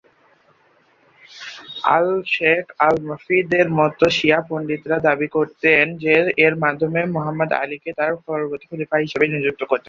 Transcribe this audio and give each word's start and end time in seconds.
আল-শেখ 1.89 2.63
আল-মুফীদের 2.87 3.67
মতো 3.79 4.05
শিয়া 4.09 4.39
পণ্ডিতেরা 4.47 4.97
দাবি 5.07 5.27
করেন 5.35 5.85
যে, 6.03 6.13
এর 6.45 6.53
মাধ্যমে 6.63 7.01
মুহম্মদ 7.15 7.49
আলীকে 7.61 7.89
তাঁর 7.99 8.13
পরবর্তী 8.27 8.65
খলিফা 8.69 8.97
হিসেবে 8.97 9.23
সরাসরি 9.23 9.35
নিযুক্ত 9.35 9.61
করতেন। 9.63 9.79